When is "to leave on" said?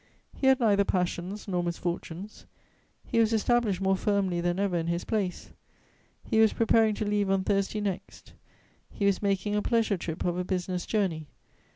6.95-7.43